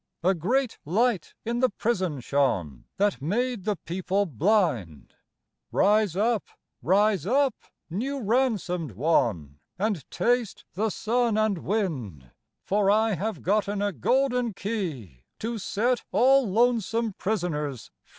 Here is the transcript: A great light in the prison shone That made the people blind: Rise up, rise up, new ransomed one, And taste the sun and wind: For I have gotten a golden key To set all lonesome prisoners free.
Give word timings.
A 0.23 0.33
great 0.33 0.79
light 0.83 1.35
in 1.45 1.59
the 1.59 1.69
prison 1.69 2.21
shone 2.21 2.85
That 2.97 3.21
made 3.21 3.65
the 3.65 3.75
people 3.75 4.25
blind: 4.25 5.13
Rise 5.71 6.15
up, 6.15 6.43
rise 6.81 7.27
up, 7.27 7.53
new 7.87 8.19
ransomed 8.19 8.93
one, 8.93 9.59
And 9.77 10.09
taste 10.09 10.65
the 10.73 10.89
sun 10.89 11.37
and 11.37 11.59
wind: 11.59 12.31
For 12.65 12.89
I 12.89 13.13
have 13.13 13.43
gotten 13.43 13.79
a 13.83 13.91
golden 13.91 14.53
key 14.55 15.21
To 15.37 15.59
set 15.59 16.03
all 16.11 16.49
lonesome 16.49 17.13
prisoners 17.13 17.91
free. 18.05 18.09